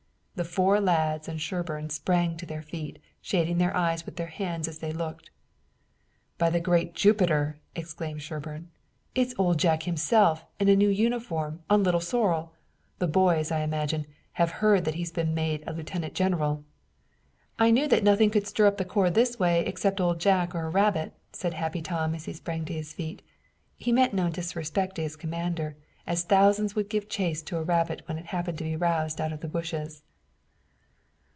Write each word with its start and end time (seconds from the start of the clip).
The 0.33 0.45
four 0.45 0.81
lads 0.81 1.27
and 1.27 1.39
Sherburne 1.39 1.91
sprang 1.91 2.35
to 2.37 2.47
their 2.47 2.63
feet, 2.63 2.97
shading 3.21 3.59
their 3.59 3.75
eyes 3.77 4.07
with 4.07 4.15
their 4.15 4.25
hands 4.27 4.67
as 4.67 4.79
they 4.79 4.91
looked. 4.91 5.29
"By 6.39 6.49
the 6.49 6.59
great 6.59 6.95
Jupiter!" 6.95 7.59
exclaimed 7.75 8.23
Sherburne, 8.23 8.71
"it's 9.13 9.35
Old 9.37 9.59
Jack 9.59 9.83
himself 9.83 10.43
in 10.59 10.67
a 10.67 10.75
new 10.75 10.89
uniform 10.89 11.61
on 11.69 11.83
Little 11.83 11.99
Sorrel! 11.99 12.53
The 12.97 13.07
boys, 13.07 13.51
I 13.51 13.59
imagine, 13.59 14.07
have 14.33 14.49
heard 14.63 14.83
that 14.85 14.95
he's 14.95 15.11
been 15.11 15.35
made 15.35 15.63
lieutenant 15.69 16.15
general." 16.15 16.63
"I 17.59 17.69
knew 17.69 17.87
that 17.89 18.03
nothing 18.03 18.31
could 18.31 18.47
stir 18.47 18.65
up 18.65 18.77
the 18.77 18.85
corps 18.85 19.11
this 19.11 19.37
way 19.37 19.63
except 19.67 20.01
Old 20.01 20.19
Jack 20.19 20.55
or 20.55 20.65
a 20.65 20.69
rabbit," 20.71 21.13
said 21.31 21.53
Happy 21.53 21.83
Tom, 21.83 22.15
as 22.15 22.25
he 22.25 22.33
sprang 22.33 22.65
to 22.65 22.73
his 22.73 22.93
feet 22.93 23.21
he 23.77 23.91
meant 23.91 24.15
no 24.15 24.27
disrespect 24.27 24.95
to 24.95 25.03
his 25.03 25.15
commander, 25.15 25.75
as 26.07 26.23
thousands 26.23 26.73
would 26.73 26.89
give 26.89 27.09
chase 27.09 27.43
to 27.43 27.57
a 27.57 27.63
rabbit 27.63 28.01
when 28.07 28.17
it 28.17 28.27
happened 28.27 28.57
to 28.57 28.63
be 28.63 28.75
roused 28.75 29.21
out 29.21 29.31
of 29.33 29.41
the 29.41 29.47
bushes. 29.49 30.01